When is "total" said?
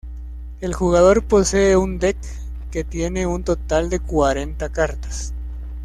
3.43-3.91